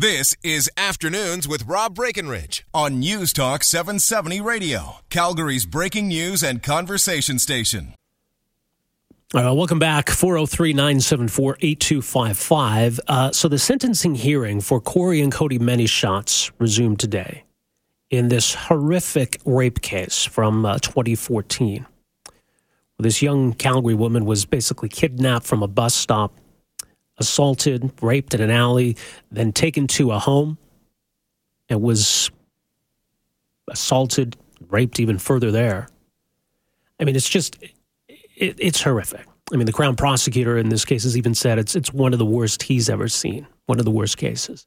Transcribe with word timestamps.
This 0.00 0.32
is 0.44 0.70
Afternoons 0.76 1.48
with 1.48 1.66
Rob 1.66 1.96
Breckenridge 1.96 2.64
on 2.72 3.00
News 3.00 3.32
Talk 3.32 3.64
770 3.64 4.40
Radio, 4.40 4.98
Calgary's 5.10 5.66
breaking 5.66 6.06
news 6.06 6.44
and 6.44 6.62
conversation 6.62 7.40
station. 7.40 7.94
Uh, 9.34 9.52
welcome 9.52 9.80
back, 9.80 10.08
403 10.08 10.72
974 10.72 11.56
8255. 11.60 13.00
Uh, 13.08 13.32
so, 13.32 13.48
the 13.48 13.58
sentencing 13.58 14.14
hearing 14.14 14.60
for 14.60 14.80
Corey 14.80 15.20
and 15.20 15.32
Cody 15.32 15.58
Many 15.58 15.86
Shots 15.86 16.52
resumed 16.60 17.00
today 17.00 17.42
in 18.08 18.28
this 18.28 18.54
horrific 18.54 19.40
rape 19.44 19.80
case 19.80 20.24
from 20.24 20.64
uh, 20.64 20.78
2014. 20.78 21.84
This 23.00 23.20
young 23.20 23.52
Calgary 23.52 23.94
woman 23.94 24.26
was 24.26 24.44
basically 24.44 24.90
kidnapped 24.90 25.44
from 25.44 25.64
a 25.64 25.68
bus 25.68 25.96
stop 25.96 26.38
assaulted, 27.18 27.90
raped 28.00 28.34
in 28.34 28.40
an 28.40 28.50
alley, 28.50 28.96
then 29.30 29.52
taken 29.52 29.86
to 29.88 30.12
a 30.12 30.18
home 30.18 30.58
and 31.68 31.82
was 31.82 32.30
assaulted, 33.68 34.36
raped 34.68 35.00
even 35.00 35.18
further 35.18 35.50
there. 35.50 35.88
I 37.00 37.04
mean, 37.04 37.16
it's 37.16 37.28
just, 37.28 37.56
it, 38.08 38.56
it's 38.58 38.82
horrific. 38.82 39.26
I 39.52 39.56
mean, 39.56 39.66
the 39.66 39.72
Crown 39.72 39.96
prosecutor 39.96 40.58
in 40.58 40.68
this 40.68 40.84
case 40.84 41.04
has 41.04 41.16
even 41.16 41.34
said 41.34 41.58
it's, 41.58 41.74
it's 41.74 41.92
one 41.92 42.12
of 42.12 42.18
the 42.18 42.26
worst 42.26 42.62
he's 42.64 42.90
ever 42.90 43.08
seen, 43.08 43.46
one 43.66 43.78
of 43.78 43.84
the 43.84 43.90
worst 43.90 44.18
cases. 44.18 44.66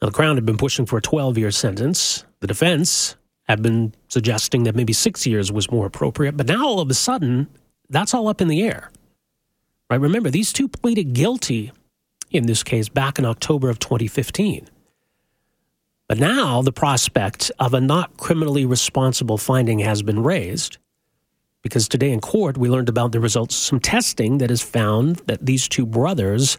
Now, 0.00 0.08
the 0.08 0.14
Crown 0.14 0.36
had 0.36 0.46
been 0.46 0.56
pushing 0.56 0.86
for 0.86 0.98
a 0.98 1.02
12 1.02 1.36
year 1.36 1.50
sentence. 1.50 2.24
The 2.40 2.46
defense 2.46 3.16
had 3.48 3.62
been 3.62 3.92
suggesting 4.08 4.62
that 4.62 4.76
maybe 4.76 4.92
six 4.92 5.26
years 5.26 5.50
was 5.50 5.70
more 5.70 5.86
appropriate. 5.86 6.36
But 6.36 6.46
now 6.46 6.64
all 6.64 6.80
of 6.80 6.88
a 6.88 6.94
sudden, 6.94 7.48
that's 7.88 8.14
all 8.14 8.28
up 8.28 8.40
in 8.40 8.48
the 8.48 8.62
air. 8.62 8.90
Right? 9.90 10.00
Remember, 10.00 10.30
these 10.30 10.52
two 10.52 10.68
pleaded 10.68 11.12
guilty 11.12 11.72
in 12.30 12.46
this 12.46 12.62
case 12.62 12.88
back 12.88 13.18
in 13.18 13.24
October 13.24 13.68
of 13.68 13.80
2015. 13.80 14.68
But 16.08 16.18
now 16.18 16.62
the 16.62 16.72
prospect 16.72 17.50
of 17.58 17.74
a 17.74 17.80
not 17.80 18.16
criminally 18.16 18.64
responsible 18.64 19.36
finding 19.36 19.80
has 19.80 20.02
been 20.02 20.22
raised 20.22 20.78
because 21.62 21.88
today 21.88 22.12
in 22.12 22.20
court 22.20 22.56
we 22.56 22.68
learned 22.68 22.88
about 22.88 23.12
the 23.12 23.20
results 23.20 23.54
of 23.56 23.60
some 23.60 23.80
testing 23.80 24.38
that 24.38 24.50
has 24.50 24.62
found 24.62 25.16
that 25.26 25.44
these 25.44 25.68
two 25.68 25.86
brothers 25.86 26.58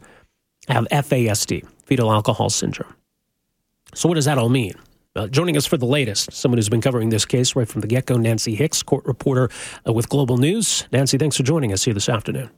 have 0.67 0.88
FASD, 0.89 1.67
fetal 1.86 2.11
alcohol 2.11 2.50
syndrome. 2.50 2.95
So, 3.94 4.08
what 4.08 4.16
does 4.16 4.25
that 4.25 4.38
all 4.38 4.48
mean? 4.48 4.73
Uh, 5.17 5.27
joining 5.27 5.58
us 5.58 5.66
for 5.66 5.75
the 5.75 5.86
latest, 5.86 6.31
someone 6.31 6.58
who's 6.58 6.70
been 6.70 6.80
covering 6.80 7.09
this 7.09 7.25
case 7.25 7.55
right 7.55 7.67
from 7.67 7.81
the 7.81 7.88
get 7.88 8.05
go, 8.05 8.16
Nancy 8.16 8.55
Hicks, 8.55 8.81
court 8.81 9.03
reporter 9.05 9.50
uh, 9.86 9.92
with 9.92 10.08
Global 10.08 10.38
News. 10.38 10.86
Nancy, 10.94 11.17
thanks 11.17 11.36
for 11.36 11.44
joining 11.44 11.73
us 11.73 11.83
here 11.83 11.94
this 11.94 12.08
afternoon. 12.08 12.50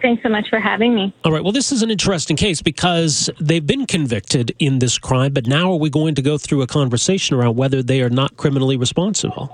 Thanks 0.00 0.22
so 0.22 0.28
much 0.28 0.48
for 0.48 0.60
having 0.60 0.94
me. 0.94 1.14
All 1.24 1.32
right. 1.32 1.42
Well, 1.42 1.52
this 1.52 1.72
is 1.72 1.82
an 1.82 1.90
interesting 1.90 2.36
case 2.36 2.62
because 2.62 3.30
they've 3.40 3.66
been 3.66 3.86
convicted 3.86 4.54
in 4.58 4.78
this 4.78 4.98
crime, 4.98 5.32
but 5.32 5.46
now 5.46 5.72
are 5.72 5.78
we 5.78 5.90
going 5.90 6.14
to 6.14 6.22
go 6.22 6.38
through 6.38 6.62
a 6.62 6.66
conversation 6.66 7.36
around 7.36 7.56
whether 7.56 7.82
they 7.82 8.02
are 8.02 8.10
not 8.10 8.36
criminally 8.36 8.76
responsible? 8.76 9.50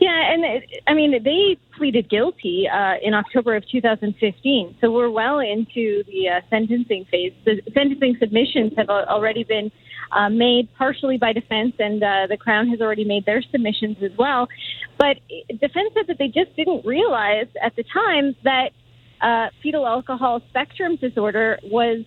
Yeah, 0.00 0.32
and 0.32 0.44
it, 0.44 0.82
I 0.88 0.94
mean, 0.94 1.22
they 1.22 1.56
pleaded 1.76 2.10
guilty 2.10 2.68
uh, 2.68 2.94
in 3.02 3.14
October 3.14 3.54
of 3.54 3.68
2015, 3.70 4.76
so 4.80 4.90
we're 4.90 5.10
well 5.10 5.38
into 5.38 6.02
the 6.04 6.28
uh, 6.28 6.40
sentencing 6.50 7.04
phase. 7.04 7.32
The 7.44 7.62
sentencing 7.72 8.16
submissions 8.18 8.72
have 8.76 8.88
already 8.88 9.44
been 9.44 9.70
uh, 10.10 10.28
made 10.28 10.68
partially 10.76 11.18
by 11.18 11.32
defense, 11.32 11.74
and 11.78 12.02
uh, 12.02 12.26
the 12.28 12.36
Crown 12.36 12.68
has 12.68 12.80
already 12.80 13.04
made 13.04 13.26
their 13.26 13.42
submissions 13.42 13.96
as 14.02 14.10
well. 14.18 14.48
But 14.98 15.18
defense 15.48 15.92
said 15.94 16.06
that 16.08 16.18
they 16.18 16.28
just 16.28 16.54
didn't 16.56 16.84
realize 16.84 17.46
at 17.62 17.76
the 17.76 17.84
time 17.84 18.34
that 18.44 18.72
uh, 19.22 19.46
fetal 19.62 19.86
alcohol 19.86 20.42
spectrum 20.48 20.96
disorder 20.96 21.58
was 21.62 22.04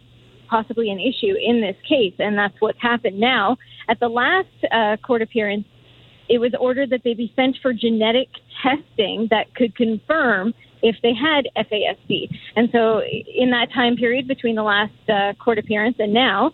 possibly 0.50 0.90
an 0.90 1.00
issue 1.00 1.34
in 1.42 1.62
this 1.62 1.76
case, 1.88 2.14
and 2.20 2.38
that's 2.38 2.56
what's 2.60 2.82
happened 2.82 3.20
now. 3.20 3.58
At 3.90 4.00
the 4.00 4.10
last 4.10 4.48
uh, 4.72 4.98
court 4.98 5.22
appearance, 5.22 5.66
it 6.28 6.40
was 6.40 6.52
ordered 6.60 6.90
that 6.90 7.02
they 7.04 7.14
be 7.14 7.32
sent 7.36 7.58
for 7.62 7.74
genetic 7.74 8.30
testing 8.64 9.28
that 9.30 9.54
could 9.56 9.76
confirm 9.76 10.54
if 10.82 10.96
they 11.02 11.14
had 11.14 11.48
FASD. 11.56 12.30
And 12.56 12.70
so, 12.72 13.02
in 13.02 13.52
that 13.52 13.68
time 13.74 13.96
period 13.96 14.28
between 14.28 14.56
the 14.56 14.64
last 14.64 14.94
uh, 15.10 15.34
court 15.44 15.58
appearance 15.58 15.96
and 16.00 16.14
now, 16.14 16.52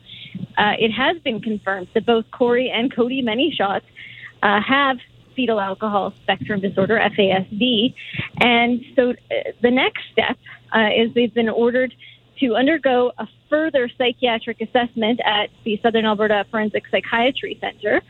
uh, 0.58 0.74
it 0.80 0.92
has 0.92 1.22
been 1.24 1.42
confirmed 1.42 1.88
that 1.94 2.06
both 2.06 2.26
Corey 2.32 2.72
and 2.74 2.94
Cody 2.94 3.22
Many 3.22 3.54
Shots 3.56 3.86
uh, 4.44 4.60
have 4.68 4.98
fetal 5.36 5.59
alcohol 5.59 6.14
spectrum 6.24 6.62
disorder, 6.62 7.00
FASD. 7.18 7.94
And 8.40 8.81
so, 8.96 9.12
uh, 9.12 9.52
the 9.62 9.72
next 9.72 10.02
step 10.12 10.38
uh, 10.75 10.90
is 10.96 11.14
they've 11.14 11.34
been 11.34 11.50
ordered 11.50 11.94
to 12.40 12.56
undergo 12.56 13.12
a 13.18 13.28
further 13.50 13.90
psychiatric 13.97 14.62
assessment 14.62 15.20
at 15.25 15.50
the 15.64 15.80
Southern 15.84 16.06
Alberta 16.06 16.46
Forensic 16.50 16.84
Psychiatry 16.90 17.58
Center. 17.62 18.02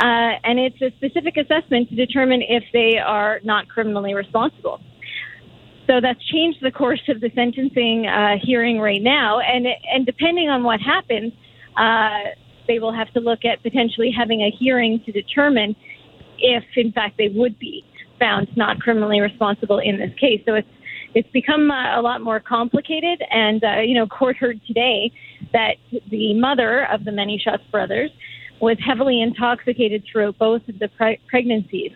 Uh, 0.00 0.32
and 0.44 0.58
it's 0.58 0.80
a 0.80 0.90
specific 0.96 1.36
assessment 1.36 1.90
to 1.90 1.94
determine 1.94 2.40
if 2.42 2.64
they 2.72 2.96
are 2.96 3.40
not 3.44 3.68
criminally 3.68 4.14
responsible. 4.14 4.80
So 5.86 6.00
that's 6.00 6.24
changed 6.28 6.58
the 6.62 6.70
course 6.70 7.02
of 7.08 7.20
the 7.20 7.30
sentencing 7.34 8.06
uh, 8.06 8.36
hearing 8.40 8.78
right 8.78 9.02
now, 9.02 9.40
and 9.40 9.66
and 9.66 10.06
depending 10.06 10.48
on 10.48 10.62
what 10.62 10.80
happens, 10.80 11.32
uh, 11.76 12.30
they 12.68 12.78
will 12.78 12.92
have 12.92 13.12
to 13.14 13.20
look 13.20 13.44
at 13.44 13.60
potentially 13.62 14.12
having 14.16 14.40
a 14.40 14.50
hearing 14.56 15.02
to 15.04 15.10
determine 15.10 15.74
if, 16.40 16.64
in 16.76 16.92
fact, 16.92 17.18
they 17.18 17.28
would 17.28 17.58
be 17.58 17.84
found 18.18 18.54
not 18.56 18.80
criminally 18.80 19.20
responsible 19.20 19.78
in 19.78 19.98
this 19.98 20.12
case. 20.18 20.42
So 20.46 20.54
it's 20.54 20.68
it's 21.12 21.28
become 21.30 21.70
uh, 21.70 21.98
a 21.98 22.02
lot 22.02 22.20
more 22.20 22.38
complicated. 22.38 23.22
And 23.30 23.64
uh, 23.64 23.80
you 23.80 23.94
know, 23.94 24.06
court 24.06 24.36
heard 24.36 24.60
today 24.66 25.10
that 25.52 25.76
the 26.10 26.34
mother 26.34 26.86
of 26.86 27.04
the 27.04 27.12
Many 27.12 27.38
Shots 27.38 27.64
brothers 27.70 28.10
was 28.60 28.76
heavily 28.84 29.20
intoxicated 29.20 30.04
throughout 30.10 30.38
both 30.38 30.68
of 30.68 30.78
the 30.78 30.88
pre- 30.88 31.18
pregnancies. 31.28 31.92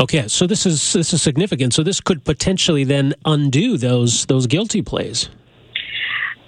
Okay, 0.00 0.28
so 0.28 0.46
this 0.46 0.64
is 0.64 0.92
this 0.92 1.12
is 1.12 1.22
significant. 1.22 1.74
So 1.74 1.82
this 1.82 2.00
could 2.00 2.24
potentially 2.24 2.84
then 2.84 3.14
undo 3.24 3.76
those 3.76 4.26
those 4.26 4.46
guilty 4.46 4.82
plays. 4.82 5.28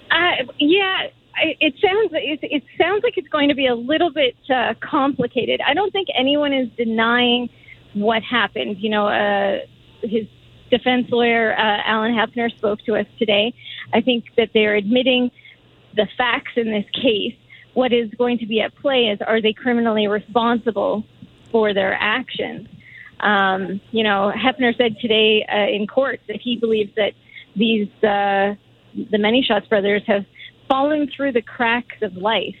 Uh, 0.09 0.43
yeah, 0.57 1.07
it 1.41 1.73
sounds 1.81 2.11
it, 2.13 2.39
it, 2.43 2.63
sounds 2.77 3.03
like 3.03 3.17
it's 3.17 3.27
going 3.27 3.49
to 3.49 3.55
be 3.55 3.67
a 3.67 3.75
little 3.75 4.11
bit 4.11 4.35
uh, 4.49 4.73
complicated. 4.79 5.61
I 5.65 5.73
don't 5.73 5.91
think 5.91 6.07
anyone 6.15 6.53
is 6.53 6.69
denying 6.77 7.49
what 7.93 8.23
happened. 8.23 8.77
You 8.79 8.89
know, 8.89 9.07
uh, 9.07 9.59
his 10.01 10.27
defense 10.69 11.07
lawyer 11.09 11.53
uh, 11.53 11.81
Alan 11.85 12.13
Hepner 12.13 12.55
spoke 12.57 12.79
to 12.85 12.95
us 12.95 13.05
today. 13.19 13.53
I 13.93 14.01
think 14.01 14.25
that 14.37 14.49
they're 14.53 14.75
admitting 14.75 15.31
the 15.95 16.07
facts 16.17 16.53
in 16.55 16.71
this 16.71 16.85
case. 16.93 17.35
What 17.73 17.93
is 17.93 18.09
going 18.17 18.39
to 18.39 18.45
be 18.45 18.61
at 18.61 18.75
play 18.75 19.07
is 19.07 19.19
are 19.25 19.41
they 19.41 19.53
criminally 19.53 20.07
responsible 20.07 21.05
for 21.51 21.73
their 21.73 21.93
actions? 21.93 22.67
Um, 23.19 23.79
you 23.91 24.03
know, 24.03 24.31
Hepner 24.35 24.75
said 24.75 24.97
today 24.99 25.45
uh, 25.51 25.73
in 25.73 25.87
court 25.87 26.19
that 26.27 26.39
he 26.41 26.57
believes 26.57 26.91
that 26.95 27.13
these 27.55 27.87
uh, 28.03 28.55
the 28.93 29.17
Many 29.17 29.43
Shots 29.43 29.67
brothers 29.67 30.01
have 30.07 30.25
fallen 30.71 31.09
through 31.15 31.33
the 31.33 31.41
cracks 31.41 31.97
of 32.01 32.15
life, 32.15 32.55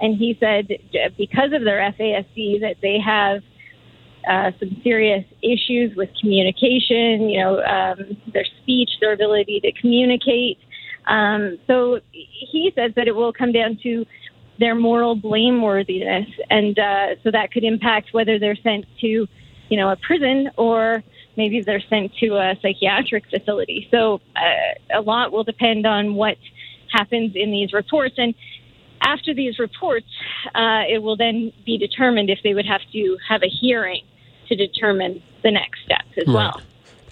and 0.00 0.16
he 0.16 0.36
said 0.38 0.68
because 1.16 1.52
of 1.52 1.64
their 1.64 1.80
FASD 1.98 2.60
that 2.60 2.76
they 2.82 2.98
have 2.98 3.42
uh, 4.28 4.50
some 4.58 4.80
serious 4.82 5.24
issues 5.42 5.96
with 5.96 6.10
communication. 6.20 7.28
You 7.28 7.40
know, 7.40 7.62
um, 7.62 8.16
their 8.32 8.44
speech, 8.62 8.90
their 9.00 9.12
ability 9.12 9.60
to 9.60 9.72
communicate. 9.72 10.58
Um, 11.06 11.58
so 11.66 12.00
he 12.12 12.72
says 12.74 12.92
that 12.96 13.08
it 13.08 13.14
will 13.14 13.32
come 13.32 13.52
down 13.52 13.78
to 13.82 14.04
their 14.58 14.74
moral 14.74 15.16
blameworthiness, 15.16 16.30
and 16.50 16.78
uh, 16.78 17.06
so 17.22 17.30
that 17.30 17.50
could 17.52 17.64
impact 17.64 18.08
whether 18.12 18.38
they're 18.38 18.56
sent 18.56 18.84
to 19.00 19.26
you 19.68 19.76
know, 19.76 19.90
a 19.90 19.96
prison 19.96 20.50
or 20.56 21.02
maybe 21.36 21.60
they're 21.60 21.82
sent 21.88 22.14
to 22.16 22.36
a 22.36 22.54
psychiatric 22.62 23.24
facility. 23.28 23.88
So 23.90 24.20
uh, 24.36 24.98
a 24.98 25.00
lot 25.00 25.32
will 25.32 25.44
depend 25.44 25.86
on 25.86 26.14
what 26.14 26.36
happens 26.94 27.32
in 27.34 27.50
these 27.50 27.72
reports. 27.72 28.14
And 28.18 28.34
after 29.02 29.34
these 29.34 29.58
reports, 29.58 30.06
uh, 30.54 30.82
it 30.88 31.02
will 31.02 31.16
then 31.16 31.52
be 31.66 31.76
determined 31.78 32.30
if 32.30 32.38
they 32.42 32.54
would 32.54 32.66
have 32.66 32.80
to 32.92 33.18
have 33.28 33.42
a 33.42 33.48
hearing 33.48 34.02
to 34.48 34.56
determine 34.56 35.22
the 35.42 35.50
next 35.50 35.82
steps 35.84 36.08
as 36.16 36.26
right. 36.26 36.34
well. 36.34 36.60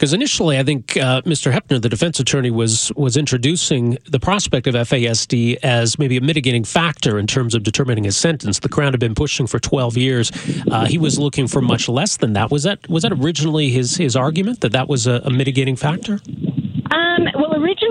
Because 0.02 0.14
initially, 0.14 0.58
I 0.58 0.64
think 0.64 0.96
uh, 0.96 1.22
Mr. 1.22 1.52
Hepner, 1.52 1.80
the 1.80 1.88
defense 1.88 2.18
attorney, 2.18 2.50
was 2.50 2.90
was 2.96 3.16
introducing 3.16 3.98
the 4.08 4.18
prospect 4.18 4.66
of 4.66 4.74
FASD 4.74 5.58
as 5.62 5.96
maybe 5.96 6.16
a 6.16 6.20
mitigating 6.20 6.64
factor 6.64 7.20
in 7.20 7.28
terms 7.28 7.54
of 7.54 7.62
determining 7.62 8.02
his 8.02 8.16
sentence. 8.16 8.58
The 8.58 8.68
Crown 8.68 8.92
had 8.92 8.98
been 8.98 9.14
pushing 9.14 9.46
for 9.46 9.60
12 9.60 9.96
years. 9.96 10.32
Uh, 10.72 10.86
he 10.86 10.98
was 10.98 11.20
looking 11.20 11.46
for 11.46 11.60
much 11.60 11.88
less 11.88 12.16
than 12.16 12.32
that. 12.32 12.50
Was 12.50 12.64
that 12.64 12.88
was 12.88 13.04
that 13.04 13.12
originally 13.12 13.70
his 13.70 13.96
his 13.96 14.16
argument 14.16 14.60
that 14.62 14.72
that 14.72 14.88
was 14.88 15.06
a, 15.06 15.22
a 15.24 15.30
mitigating 15.30 15.76
factor? 15.76 16.20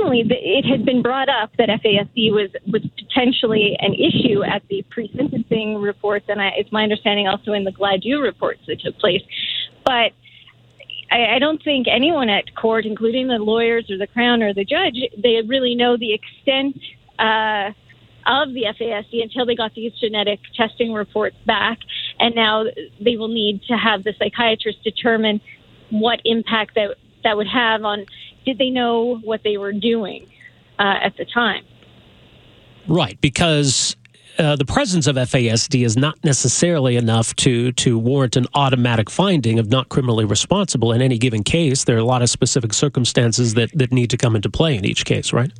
Originally 0.01 0.25
it 0.30 0.65
had 0.65 0.86
been 0.86 1.01
brought 1.01 1.30
up 1.30 1.51
that 1.57 1.69
FASD 1.69 2.31
was 2.31 2.50
was 2.68 2.81
potentially 2.98 3.75
an 3.80 3.94
issue 3.94 4.44
at 4.44 4.63
the 4.69 4.83
pre-sentencing 4.89 5.77
reports, 5.77 6.25
and 6.27 6.42
I, 6.42 6.50
it's 6.57 6.71
my 6.71 6.83
understanding 6.83 7.27
also 7.27 7.53
in 7.53 7.63
the 7.63 7.71
Gladue 7.71 8.21
reports 8.21 8.62
that 8.68 8.80
took 8.81 8.98
place. 8.98 9.21
But 9.86 10.12
I, 11.12 11.36
I 11.36 11.39
don't 11.39 11.62
think 11.63 11.88
anyone 11.88 12.30
at 12.30 12.56
court, 12.56 12.86
including 12.86 13.27
the 13.27 13.38
lawyers 13.38 13.89
or 13.89 13.98
the 13.98 14.07
crown 14.07 14.42
or 14.42 14.53
the 14.53 14.65
judge, 14.65 14.98
they 15.18 15.42
really 15.45 15.75
know 15.75 15.98
the 15.98 16.13
extent 16.13 16.77
uh, 17.19 17.71
of 18.25 18.53
the 18.53 18.65
FASD 18.80 19.21
until 19.21 19.45
they 19.45 19.56
got 19.56 19.74
these 19.75 19.94
genetic 19.94 20.39
testing 20.56 20.94
reports 20.94 21.36
back. 21.45 21.80
And 22.19 22.36
now 22.36 22.65
they 23.00 23.18
will 23.18 23.27
need 23.27 23.63
to 23.63 23.74
have 23.77 24.03
the 24.03 24.13
psychiatrist 24.18 24.83
determine 24.83 25.42
what 25.89 26.21
impact 26.24 26.75
that, 26.75 26.95
that 27.24 27.36
would 27.36 27.48
have 27.48 27.83
on 27.83 28.06
did 28.46 28.58
they 28.58 28.70
know 28.70 29.20
what 29.24 29.42
they 29.44 29.58
were 29.58 29.74
doing 29.74 30.28
uh, 30.80 30.96
at 31.02 31.16
the 31.18 31.26
time. 31.26 31.64
Right, 32.88 33.20
because 33.22 33.96
uh, 34.40 34.56
the 34.56 34.66
presence 34.66 35.08
of 35.08 35.16
FASD 35.16 35.86
is 35.86 35.96
not 35.96 36.18
necessarily 36.24 36.96
enough 36.96 37.36
to 37.38 37.72
to 37.74 38.00
warrant 38.00 38.36
an 38.36 38.48
automatic 38.54 39.10
finding 39.10 39.60
of 39.60 39.70
not 39.70 39.90
criminally 39.90 40.26
responsible 40.26 40.92
in 40.92 41.02
any 41.02 41.18
given 41.18 41.44
case. 41.44 41.84
There 41.84 41.96
are 41.96 42.00
a 42.00 42.06
lot 42.06 42.22
of 42.22 42.30
specific 42.30 42.74
circumstances 42.74 43.54
that, 43.54 43.72
that 43.76 43.92
need 43.92 44.10
to 44.10 44.18
come 44.18 44.36
into 44.36 44.50
play 44.50 44.76
in 44.76 44.86
each 44.86 45.06
case, 45.06 45.32
right? 45.32 45.52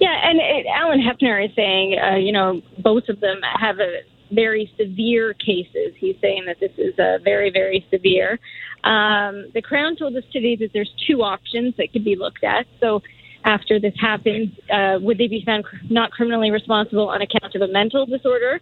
Yeah, 0.00 0.14
and 0.22 0.38
it, 0.38 0.66
Alan 0.72 1.00
Hepner 1.00 1.44
is 1.44 1.50
saying, 1.56 1.98
uh, 1.98 2.16
you 2.16 2.32
know, 2.32 2.62
both 2.78 3.08
of 3.08 3.20
them 3.20 3.40
have 3.42 3.80
a 3.80 4.00
very 4.32 4.70
severe 4.78 5.34
cases. 5.34 5.94
He's 5.98 6.16
saying 6.20 6.44
that 6.46 6.60
this 6.60 6.72
is 6.78 6.94
a 6.98 7.18
very, 7.22 7.50
very 7.50 7.86
severe. 7.90 8.38
Um, 8.84 9.50
the 9.54 9.62
Crown 9.62 9.96
told 9.96 10.16
us 10.16 10.24
today 10.32 10.56
that 10.56 10.70
there's 10.72 10.92
two 11.06 11.22
options 11.22 11.74
that 11.78 11.92
could 11.92 12.04
be 12.04 12.16
looked 12.16 12.44
at. 12.44 12.66
So 12.80 13.02
after 13.44 13.80
this 13.80 13.94
happens, 14.00 14.50
uh, 14.72 14.98
would 15.00 15.18
they 15.18 15.28
be 15.28 15.42
found 15.44 15.64
not 15.88 16.10
criminally 16.10 16.50
responsible 16.50 17.08
on 17.08 17.22
account 17.22 17.54
of 17.54 17.62
a 17.62 17.68
mental 17.68 18.06
disorder? 18.06 18.60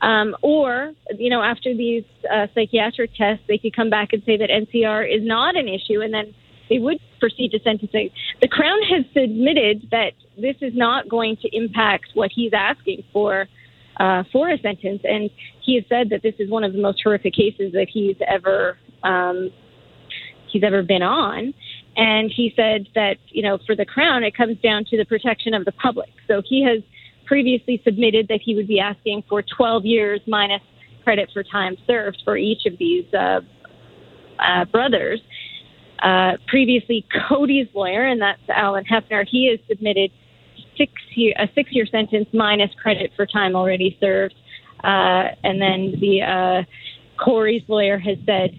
Um, 0.00 0.36
or, 0.42 0.92
you 1.16 1.30
know, 1.30 1.42
after 1.42 1.74
these 1.74 2.04
uh, 2.32 2.46
psychiatric 2.54 3.10
tests, 3.14 3.44
they 3.48 3.58
could 3.58 3.74
come 3.74 3.90
back 3.90 4.12
and 4.12 4.22
say 4.24 4.36
that 4.36 4.48
NCR 4.48 5.04
is 5.04 5.26
not 5.26 5.56
an 5.56 5.68
issue 5.68 6.00
and 6.02 6.14
then 6.14 6.34
they 6.68 6.78
would 6.78 6.98
proceed 7.18 7.50
to 7.52 7.58
sentencing. 7.60 8.10
The 8.40 8.48
Crown 8.48 8.78
has 8.90 9.04
admitted 9.16 9.88
that 9.90 10.12
this 10.36 10.56
is 10.60 10.72
not 10.74 11.08
going 11.08 11.36
to 11.42 11.48
impact 11.56 12.10
what 12.14 12.30
he's 12.32 12.52
asking 12.54 13.04
for 13.12 13.48
uh, 13.98 14.22
for 14.32 14.48
a 14.50 14.58
sentence, 14.58 15.00
and 15.04 15.30
he 15.62 15.76
has 15.76 15.84
said 15.88 16.10
that 16.10 16.22
this 16.22 16.34
is 16.38 16.50
one 16.50 16.64
of 16.64 16.72
the 16.72 16.80
most 16.80 17.00
horrific 17.02 17.34
cases 17.34 17.72
that 17.72 17.88
he's 17.92 18.16
ever 18.26 18.78
um, 19.02 19.50
he's 20.50 20.62
ever 20.62 20.82
been 20.82 21.02
on. 21.02 21.52
And 21.96 22.30
he 22.34 22.52
said 22.54 22.86
that 22.94 23.16
you 23.28 23.42
know 23.42 23.58
for 23.66 23.74
the 23.74 23.84
Crown, 23.84 24.22
it 24.22 24.36
comes 24.36 24.56
down 24.62 24.84
to 24.86 24.96
the 24.96 25.04
protection 25.04 25.54
of 25.54 25.64
the 25.64 25.72
public. 25.72 26.10
So 26.26 26.42
he 26.44 26.62
has 26.64 26.82
previously 27.26 27.80
submitted 27.84 28.28
that 28.28 28.40
he 28.42 28.54
would 28.54 28.66
be 28.66 28.80
asking 28.80 29.22
for 29.28 29.42
12 29.42 29.84
years 29.84 30.20
minus 30.26 30.62
credit 31.04 31.30
for 31.32 31.42
time 31.42 31.76
served 31.86 32.18
for 32.24 32.36
each 32.36 32.64
of 32.66 32.78
these 32.78 33.04
uh, 33.12 33.40
uh, 34.38 34.64
brothers. 34.66 35.20
Uh, 36.02 36.32
previously, 36.46 37.04
Cody's 37.28 37.66
lawyer, 37.74 38.06
and 38.06 38.20
that's 38.20 38.40
Alan 38.48 38.84
Hepner, 38.84 39.26
he 39.28 39.50
has 39.50 39.58
submitted 39.68 40.10
six 40.78 40.92
year, 41.14 41.34
a 41.38 41.48
six 41.54 41.70
year 41.72 41.86
sentence 41.86 42.28
minus 42.32 42.70
credit 42.80 43.10
for 43.16 43.26
time 43.26 43.54
already 43.54 43.96
served. 44.00 44.34
Uh, 44.82 45.34
and 45.44 45.60
then 45.60 45.94
the 46.00 46.22
uh, 46.22 47.22
Corey's 47.22 47.62
lawyer 47.68 47.98
has 47.98 48.16
said 48.24 48.50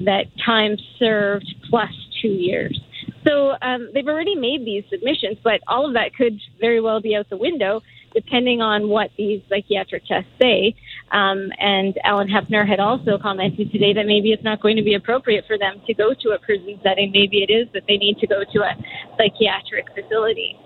that 0.00 0.26
time 0.44 0.76
served 0.98 1.46
plus 1.70 1.90
two 2.20 2.28
years. 2.28 2.78
So 3.26 3.54
um, 3.62 3.90
they've 3.94 4.06
already 4.06 4.34
made 4.34 4.64
these 4.64 4.84
submissions, 4.90 5.38
but 5.42 5.60
all 5.66 5.86
of 5.86 5.94
that 5.94 6.14
could 6.14 6.38
very 6.60 6.80
well 6.80 7.00
be 7.00 7.16
out 7.16 7.28
the 7.30 7.36
window 7.36 7.80
depending 8.14 8.60
on 8.60 8.88
what 8.88 9.10
these 9.16 9.40
psychiatric 9.48 10.04
tests 10.06 10.28
say. 10.40 10.74
Um, 11.12 11.50
and 11.58 11.98
Alan 12.04 12.28
Hepner 12.28 12.68
had 12.68 12.80
also 12.80 13.18
commented 13.18 13.72
today 13.72 13.92
that 13.94 14.06
maybe 14.06 14.32
it's 14.32 14.44
not 14.44 14.60
going 14.60 14.76
to 14.76 14.82
be 14.82 14.94
appropriate 14.94 15.44
for 15.46 15.58
them 15.58 15.80
to 15.86 15.94
go 15.94 16.12
to 16.22 16.30
a 16.30 16.38
prison 16.38 16.78
setting. 16.82 17.10
Maybe 17.10 17.38
it 17.38 17.50
is 17.50 17.68
that 17.72 17.82
they 17.88 17.96
need 17.96 18.18
to 18.18 18.26
go 18.26 18.42
to 18.44 18.58
a 18.60 18.74
psychiatric 19.16 19.86
facility. 19.94 20.58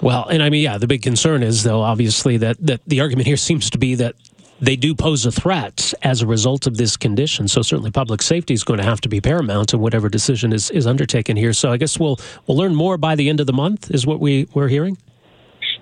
Well, 0.00 0.26
and 0.28 0.42
I 0.42 0.50
mean, 0.50 0.62
yeah, 0.62 0.78
the 0.78 0.86
big 0.86 1.02
concern 1.02 1.42
is, 1.42 1.62
though, 1.62 1.80
obviously, 1.80 2.36
that, 2.38 2.56
that 2.60 2.80
the 2.86 3.00
argument 3.00 3.26
here 3.26 3.36
seems 3.48 3.70
to 3.70 3.78
be 3.78 3.94
that 3.96 4.14
they 4.60 4.76
do 4.76 4.94
pose 4.94 5.26
a 5.26 5.32
threat 5.32 5.92
as 6.02 6.22
a 6.22 6.26
result 6.26 6.68
of 6.68 6.76
this 6.76 6.96
condition. 6.96 7.48
So 7.48 7.62
certainly 7.62 7.90
public 7.90 8.22
safety 8.22 8.54
is 8.54 8.62
going 8.62 8.78
to 8.78 8.84
have 8.84 9.00
to 9.00 9.08
be 9.08 9.20
paramount 9.20 9.74
in 9.74 9.80
whatever 9.80 10.08
decision 10.08 10.52
is, 10.52 10.70
is 10.70 10.86
undertaken 10.86 11.36
here. 11.36 11.52
So 11.52 11.72
I 11.72 11.76
guess 11.76 11.98
we'll 11.98 12.18
we'll 12.46 12.56
learn 12.56 12.76
more 12.76 12.96
by 12.96 13.16
the 13.16 13.28
end 13.28 13.40
of 13.40 13.48
the 13.48 13.52
month, 13.52 13.90
is 13.90 14.06
what 14.06 14.20
we, 14.20 14.48
we're 14.54 14.68
hearing. 14.68 14.96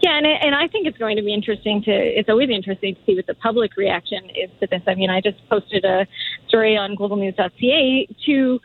Yeah, 0.01 0.17
and, 0.17 0.27
and 0.27 0.55
I 0.55 0.67
think 0.67 0.87
it's 0.87 0.97
going 0.97 1.17
to 1.17 1.23
be 1.23 1.35
interesting 1.35 1.83
to. 1.83 1.91
It's 1.91 2.31
always 2.31 2.49
interesting 2.49 2.95
to 2.95 3.01
see 3.05 3.17
what 3.17 3.27
the 3.27 3.35
public 3.35 3.77
reaction 3.77 4.31
is 4.31 4.49
to 4.61 4.67
this. 4.67 4.83
I 4.87 4.95
mean, 4.95 5.11
I 5.11 5.21
just 5.21 5.47
posted 5.51 5.85
a 5.85 6.07
story 6.49 6.75
on 6.75 6.97
globalnews.ca 6.97 8.09
to 8.27 8.61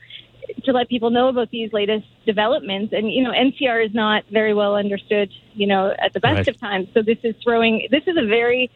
to 0.63 0.71
let 0.71 0.89
people 0.89 1.09
know 1.09 1.27
about 1.27 1.51
these 1.51 1.71
latest 1.73 2.05
developments. 2.25 2.93
And 2.93 3.11
you 3.11 3.23
know, 3.23 3.31
NCR 3.31 3.85
is 3.85 3.93
not 3.93 4.23
very 4.31 4.53
well 4.53 4.75
understood, 4.75 5.31
you 5.53 5.67
know, 5.67 5.93
at 5.99 6.13
the 6.13 6.19
best 6.19 6.37
right. 6.37 6.47
of 6.47 6.59
times. 6.59 6.87
So 6.93 7.01
this 7.01 7.17
is 7.23 7.35
throwing. 7.43 7.87
This 7.91 8.03
is 8.07 8.17
a 8.17 8.25
very 8.25 8.71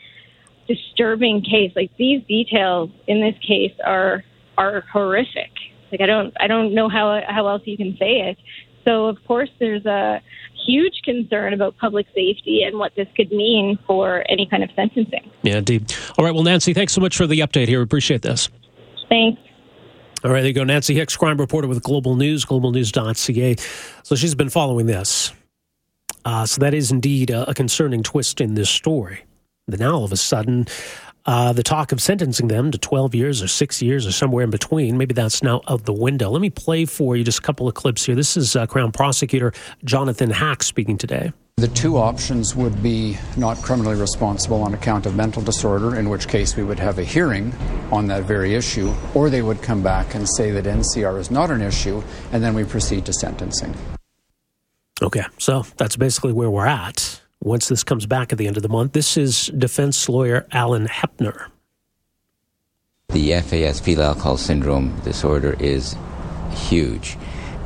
disturbing 0.68 1.42
case. 1.42 1.72
Like 1.76 1.92
these 1.98 2.24
details 2.28 2.92
in 3.08 3.22
this 3.22 3.36
case 3.46 3.74
are 3.84 4.24
are 4.58 4.84
horrific. 4.92 5.52
Like 5.92 6.02
I 6.02 6.06
don't 6.06 6.34
I 6.40 6.48
don't 6.48 6.74
know 6.74 6.90
how 6.90 7.22
how 7.28 7.48
else 7.48 7.64
you 7.66 7.78
can 7.78 7.98
say 7.98 8.30
it. 8.30 8.38
So 8.86 9.08
of 9.08 9.18
course 9.26 9.50
there's 9.60 9.86
a 9.86 10.22
huge 10.66 11.02
concern 11.04 11.54
about 11.54 11.78
public 11.78 12.06
safety 12.14 12.64
and 12.64 12.78
what 12.78 12.96
this 12.96 13.08
could 13.16 13.32
mean 13.32 13.80
for 13.88 14.24
any 14.30 14.46
kind 14.46 14.64
of 14.64 14.70
sentencing. 14.76 15.30
Yeah, 15.42 15.58
indeed. 15.58 15.94
All 16.18 16.26
right. 16.26 16.34
Well, 16.34 16.44
Nancy, 16.44 16.74
thanks 16.74 16.94
so 16.94 17.02
much 17.02 17.18
for 17.18 17.28
the 17.28 17.40
update 17.40 17.68
here. 17.68 17.82
Appreciate 17.82 18.22
this. 18.22 18.50
Thanks. 19.10 19.42
All 20.22 20.32
right, 20.32 20.42
there 20.42 20.48
you 20.50 20.54
go. 20.54 20.66
Nancy 20.66 20.96
Hicks, 20.96 21.16
crime 21.16 21.38
reporter 21.38 21.68
with 21.68 21.82
Global 21.82 22.16
News, 22.16 22.44
globalnews.ca. 22.44 23.56
So 24.04 24.16
she's 24.16 24.36
been 24.36 24.50
following 24.50 24.86
this. 24.86 25.32
Uh, 26.26 26.46
so 26.46 26.60
that 26.60 26.74
is 26.74 26.92
indeed 26.92 27.30
a, 27.30 27.50
a, 27.50 27.54
concerning 27.54 28.04
twist 28.04 28.42
in 28.42 28.54
this 28.54 28.70
story. 28.70 29.24
Then 29.68 29.80
now, 29.80 29.96
all 29.96 30.04
of 30.04 30.12
a 30.12 30.18
sudden, 30.18 30.68
uh, 31.26 31.54
the 31.54 31.64
talk 31.64 31.94
of 31.94 32.02
sentencing 32.02 32.50
them 32.50 32.70
to 32.72 32.78
12 32.78 33.16
years 33.16 33.42
or 33.42 33.48
six 33.48 33.82
years 33.82 34.06
or 34.06 34.12
somewhere 34.12 34.44
in 34.44 34.50
between, 34.50 34.98
maybe 34.98 35.14
that's 35.14 35.42
now 35.42 35.62
out 35.70 35.86
the 35.86 35.94
window. 35.94 36.30
Let 36.30 36.42
me 36.42 36.50
play 36.50 36.84
for 36.84 37.16
you 37.16 37.24
just 37.24 37.40
a 37.40 37.42
couple 37.42 37.70
of 37.70 37.74
clips 37.76 38.06
here. 38.06 38.16
This 38.16 38.36
is 38.36 38.58
uh, 38.58 38.68
Crown 38.68 38.92
Prosecutor 38.92 39.54
Jonathan 39.86 40.32
Hak 40.32 40.64
speaking 40.64 40.98
today. 40.98 41.32
The 41.60 41.68
two 41.68 41.98
options 41.98 42.56
would 42.56 42.82
be 42.82 43.18
not 43.36 43.58
criminally 43.58 44.00
responsible 44.00 44.64
on 44.64 44.74
account 44.74 45.06
of 45.06 45.18
mental 45.18 45.42
disorder, 45.42 45.98
in 45.98 46.10
which 46.10 46.30
case 46.30 46.56
we 46.56 46.64
would 46.64 46.80
have 46.80 47.00
a 47.00 47.04
hearing 47.04 47.54
on 47.92 48.08
that 48.08 48.24
very 48.24 48.56
issue, 48.56 48.94
or 49.14 49.30
they 49.30 49.42
would 49.42 49.62
come 49.62 49.84
back 49.84 50.16
and 50.16 50.26
say 50.38 50.52
that 50.52 50.64
NCR 50.64 51.20
is 51.20 51.30
not 51.30 51.52
an 51.52 51.62
issue, 51.62 52.02
and 52.32 52.42
then 52.42 52.54
we 52.54 52.64
proceed 52.64 53.06
to 53.08 53.12
sentencing. 53.12 53.76
Okay, 55.02 55.26
so 55.38 55.66
that's 55.76 55.98
basically 55.98 56.32
where 56.32 56.50
we're 56.50 56.66
at. 56.66 57.20
Once 57.42 57.68
this 57.68 57.84
comes 57.84 58.06
back 58.06 58.32
at 58.32 58.38
the 58.38 58.48
end 58.48 58.56
of 58.56 58.64
the 58.64 58.70
month, 58.70 58.94
this 58.94 59.18
is 59.18 59.48
defense 59.48 60.08
lawyer 60.08 60.48
Alan 60.54 60.88
Hepner. 60.88 61.48
The 63.10 63.34
FAS 63.42 63.82
fetal 63.82 64.06
alcohol 64.06 64.38
syndrome 64.38 64.98
disorder 65.02 65.58
is 65.60 65.98
huge. 66.52 67.18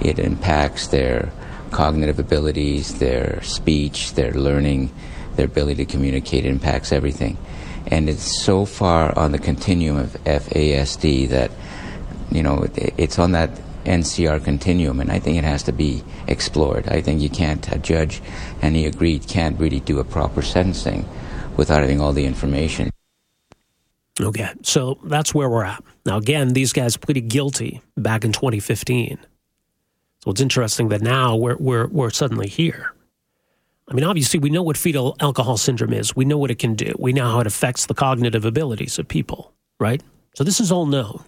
It 0.01 0.17
impacts 0.17 0.87
their 0.87 1.31
cognitive 1.73 2.19
abilities, 2.19 2.99
their 2.99 3.41
speech, 3.41 4.13
their 4.13 4.31
learning, 4.33 4.91
their 5.35 5.45
ability 5.45 5.85
to 5.85 5.91
communicate 5.91 6.45
impacts 6.45 6.91
everything. 6.91 7.37
And 7.87 8.07
it's 8.07 8.43
so 8.43 8.65
far 8.65 9.17
on 9.17 9.31
the 9.33 9.39
continuum 9.39 9.97
of 9.97 10.11
FASD 10.23 11.29
that, 11.29 11.51
you 12.31 12.43
know, 12.43 12.67
it's 12.75 13.19
on 13.19 13.33
that 13.33 13.49
NCR 13.83 14.41
continuum, 14.43 15.01
and 15.01 15.11
I 15.11 15.19
think 15.19 15.37
it 15.37 15.43
has 15.43 15.63
to 15.63 15.73
be 15.73 16.03
explored. 16.27 16.87
I 16.87 17.01
think 17.01 17.21
you 17.21 17.29
can't, 17.29 17.69
a 17.71 17.77
judge, 17.77 18.21
and 18.61 18.75
he 18.75 18.85
agreed, 18.85 19.27
can't 19.27 19.59
really 19.59 19.81
do 19.81 19.99
a 19.99 20.05
proper 20.05 20.41
sentencing 20.41 21.05
without 21.57 21.81
having 21.81 21.99
all 21.99 22.13
the 22.13 22.25
information. 22.25 22.89
Okay, 24.21 24.49
so 24.61 24.99
that's 25.03 25.33
where 25.33 25.49
we're 25.49 25.65
at. 25.65 25.83
Now, 26.05 26.17
again, 26.17 26.53
these 26.53 26.71
guys 26.71 26.95
pleaded 26.95 27.27
guilty 27.27 27.81
back 27.97 28.23
in 28.23 28.31
2015. 28.31 29.17
So 30.23 30.31
it's 30.31 30.39
interesting 30.39 30.87
that 30.87 31.01
now 31.01 31.35
we're, 31.35 31.57
we're, 31.57 31.87
we're 31.87 32.09
suddenly 32.09 32.47
here. 32.47 32.93
I 33.89 33.93
mean, 33.93 34.05
obviously, 34.05 34.39
we 34.39 34.49
know 34.49 34.63
what 34.63 34.77
fetal 34.77 35.17
alcohol 35.19 35.57
syndrome 35.57 35.91
is. 35.91 36.15
We 36.15 36.23
know 36.23 36.37
what 36.37 36.49
it 36.49 36.59
can 36.59 36.75
do. 36.75 36.95
We 36.97 37.11
know 37.11 37.29
how 37.29 37.41
it 37.41 37.47
affects 37.47 37.87
the 37.87 37.93
cognitive 37.93 38.45
abilities 38.45 38.97
of 38.97 39.09
people, 39.09 39.53
right? 39.81 40.01
So 40.35 40.45
this 40.45 40.61
is 40.61 40.71
all 40.71 40.85
known. 40.85 41.25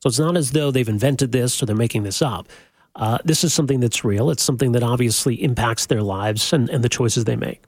So 0.00 0.08
it's 0.08 0.18
not 0.18 0.36
as 0.36 0.50
though 0.50 0.70
they've 0.70 0.86
invented 0.86 1.32
this 1.32 1.62
or 1.62 1.66
they're 1.66 1.74
making 1.74 2.02
this 2.02 2.20
up. 2.20 2.46
Uh, 2.94 3.16
this 3.24 3.42
is 3.42 3.54
something 3.54 3.80
that's 3.80 4.04
real. 4.04 4.28
It's 4.28 4.42
something 4.42 4.72
that 4.72 4.82
obviously 4.82 5.42
impacts 5.42 5.86
their 5.86 6.02
lives 6.02 6.52
and, 6.52 6.68
and 6.68 6.84
the 6.84 6.90
choices 6.90 7.24
they 7.24 7.36
make. 7.36 7.62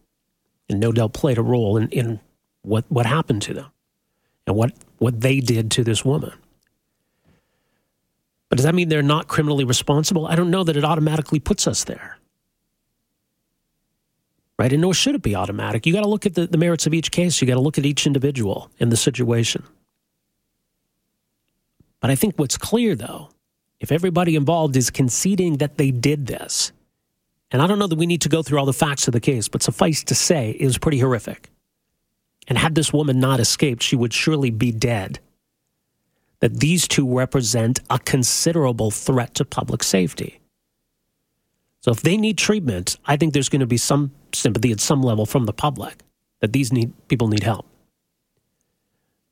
And 0.68 0.80
no 0.80 0.92
doubt 0.92 1.14
played 1.14 1.38
a 1.38 1.42
role 1.42 1.78
in, 1.78 1.88
in 1.88 2.20
what, 2.60 2.84
what 2.90 3.06
happened 3.06 3.40
to 3.42 3.54
them 3.54 3.70
and 4.46 4.54
what, 4.54 4.72
what 4.98 5.18
they 5.18 5.40
did 5.40 5.70
to 5.70 5.82
this 5.82 6.04
woman. 6.04 6.34
But 8.52 8.58
does 8.58 8.66
that 8.66 8.74
mean 8.74 8.90
they're 8.90 9.00
not 9.00 9.28
criminally 9.28 9.64
responsible? 9.64 10.26
I 10.26 10.34
don't 10.34 10.50
know 10.50 10.62
that 10.62 10.76
it 10.76 10.84
automatically 10.84 11.40
puts 11.40 11.66
us 11.66 11.84
there. 11.84 12.18
Right? 14.58 14.70
And 14.70 14.82
nor 14.82 14.92
should 14.92 15.14
it 15.14 15.22
be 15.22 15.34
automatic. 15.34 15.86
You 15.86 15.94
got 15.94 16.02
to 16.02 16.08
look 16.08 16.26
at 16.26 16.34
the, 16.34 16.46
the 16.46 16.58
merits 16.58 16.86
of 16.86 16.92
each 16.92 17.12
case. 17.12 17.40
You 17.40 17.46
got 17.48 17.54
to 17.54 17.62
look 17.62 17.78
at 17.78 17.86
each 17.86 18.06
individual 18.06 18.70
in 18.78 18.90
the 18.90 18.96
situation. 18.98 19.64
But 22.00 22.10
I 22.10 22.14
think 22.14 22.38
what's 22.38 22.58
clear, 22.58 22.94
though, 22.94 23.30
if 23.80 23.90
everybody 23.90 24.36
involved 24.36 24.76
is 24.76 24.90
conceding 24.90 25.56
that 25.56 25.78
they 25.78 25.90
did 25.90 26.26
this 26.26 26.72
And 27.52 27.60
I 27.60 27.66
don't 27.66 27.78
know 27.78 27.86
that 27.86 27.98
we 27.98 28.06
need 28.06 28.22
to 28.22 28.30
go 28.30 28.42
through 28.42 28.58
all 28.58 28.66
the 28.66 28.72
facts 28.72 29.06
of 29.06 29.12
the 29.12 29.20
case, 29.20 29.46
but 29.46 29.62
suffice 29.62 30.02
to 30.04 30.14
say, 30.14 30.56
it 30.58 30.64
was 30.64 30.78
pretty 30.78 30.98
horrific. 30.98 31.50
And 32.48 32.58
had 32.58 32.74
this 32.74 32.92
woman 32.92 33.20
not 33.20 33.40
escaped, 33.40 33.82
she 33.82 33.94
would 33.94 34.12
surely 34.14 34.50
be 34.50 34.72
dead. 34.72 35.20
That 36.42 36.58
these 36.58 36.88
two 36.88 37.08
represent 37.08 37.78
a 37.88 38.00
considerable 38.00 38.90
threat 38.90 39.34
to 39.36 39.44
public 39.44 39.84
safety. 39.84 40.40
So 41.82 41.92
if 41.92 42.02
they 42.02 42.16
need 42.16 42.36
treatment, 42.36 42.96
I 43.06 43.16
think 43.16 43.32
there's 43.32 43.48
going 43.48 43.60
to 43.60 43.66
be 43.66 43.76
some 43.76 44.10
sympathy 44.34 44.72
at 44.72 44.80
some 44.80 45.04
level 45.04 45.24
from 45.24 45.46
the 45.46 45.52
public 45.52 46.02
that 46.40 46.52
these 46.52 46.72
need 46.72 46.92
people 47.06 47.28
need 47.28 47.44
help. 47.44 47.66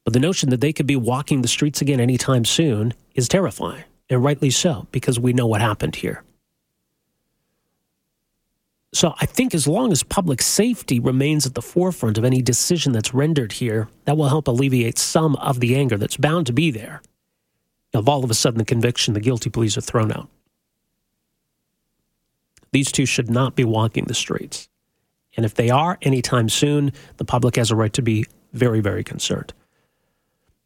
But 0.05 0.13
the 0.13 0.21
notion 0.21 0.51
that 0.51 0.61
they 0.61 0.73
could 0.73 0.87
be 0.87 0.95
walking 0.95 1.43
the 1.43 1.49
streets 1.49 1.83
again 1.83 1.99
anytime 1.99 2.45
soon 2.45 2.95
is 3.17 3.29
terrifying, 3.29 3.83
and 4.09 4.23
rightly 4.23 4.51
so, 4.51 4.87
because 4.93 5.19
we 5.19 5.33
know 5.33 5.49
what 5.49 5.61
happened 5.61 5.97
here. 5.97 6.23
So 8.93 9.15
I 9.21 9.27
think 9.27 9.55
as 9.55 9.69
long 9.69 9.93
as 9.93 10.03
public 10.03 10.43
safety 10.43 10.99
remains 10.99 11.47
at 11.47 11.55
the 11.55 11.63
forefront 11.63 12.19
of 12.19 12.25
any 12.25 12.43
decision 12.43 12.93
that's 12.93 13.15
rendered 13.15 13.53
here, 13.53 13.89
that 14.05 14.17
will 14.17 14.29
help 14.29 14.49
alleviate 14.49 14.99
some 14.99 15.37
of 15.37 15.61
the 15.61 15.77
anger 15.77 15.97
that's 15.97 16.17
bound 16.17 16.47
to 16.47 16.53
be 16.53 16.71
there. 16.71 17.01
If 17.93 18.09
all 18.09 18.25
of 18.25 18.31
a 18.31 18.35
sudden 18.35 18.59
the 18.59 18.65
conviction, 18.65 19.15
the 19.15 19.21
guilty 19.21 19.51
pleas 19.51 19.77
are 19.77 19.83
thrown 19.83 20.13
out. 20.13 20.29
These 22.73 22.93
two 22.93 23.07
should 23.07 23.31
not 23.31 23.57
be 23.57 23.65
walking 23.65 24.05
the 24.05 24.15
streets. 24.15 24.69
And 25.37 25.45
if 25.45 25.55
they 25.55 25.71
are 25.71 25.99
anytime 26.03 26.49
soon, 26.49 26.93
the 27.17 27.25
public 27.25 27.57
has 27.57 27.71
a 27.71 27.77
right 27.77 27.93
to 27.93 28.03
be 28.03 28.27
very, 28.53 28.81
very 28.81 29.05
concerned. 29.05 29.53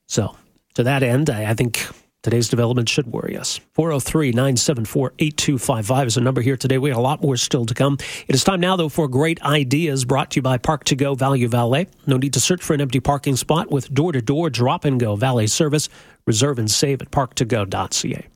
So, 0.07 0.37
to 0.75 0.83
that 0.83 1.03
end, 1.03 1.31
I, 1.31 1.51
I 1.51 1.55
think 1.55 1.87
Today's 2.25 2.49
development 2.49 2.89
should 2.89 3.07
worry 3.09 3.37
us. 3.37 3.61
403 3.75 4.31
974 4.31 5.13
8255 5.19 6.07
is 6.07 6.17
a 6.17 6.23
number 6.23 6.41
here 6.41 6.57
today. 6.57 6.79
We 6.79 6.89
have 6.89 6.97
a 6.97 7.03
lot 7.03 7.21
more 7.21 7.37
still 7.37 7.67
to 7.67 7.75
come. 7.75 7.99
It 8.27 8.35
is 8.35 8.43
time 8.43 8.61
now, 8.61 8.77
though, 8.77 8.89
for 8.89 9.09
great 9.09 9.43
ideas 9.43 10.07
brought 10.07 10.31
to 10.31 10.37
you 10.37 10.43
by 10.43 10.57
Park 10.57 10.85
to 10.85 10.97
Go 10.97 11.15
Value 11.15 11.49
Valet. 11.49 11.87
No 12.07 12.17
need 12.17 12.33
to 12.33 12.41
search 12.41 12.63
for 12.63 12.73
an 12.73 12.81
empty 12.81 12.99
parking 12.99 13.37
spot 13.37 13.71
with 13.71 13.93
door 13.93 14.13
to 14.13 14.23
door 14.23 14.49
drop 14.49 14.87
and 14.87 14.99
go 14.99 15.17
valet 15.17 15.49
service. 15.49 15.91
Reserve 16.27 16.59
and 16.59 16.71
save 16.71 17.03
at 17.03 17.11
parktogo.ca. 17.11 18.27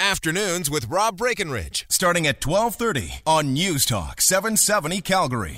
Afternoons 0.00 0.68
with 0.68 0.88
Rob 0.90 1.16
Breckenridge, 1.16 1.86
starting 1.88 2.26
at 2.26 2.44
1230 2.44 3.22
on 3.24 3.52
News 3.52 3.84
Talk 3.84 4.20
770 4.20 5.00
Calgary. 5.00 5.50